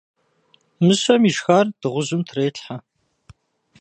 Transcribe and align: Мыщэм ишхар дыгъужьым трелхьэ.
Мыщэм 0.85 1.21
ишхар 1.29 1.67
дыгъужьым 1.79 2.21
трелхьэ. 2.27 2.75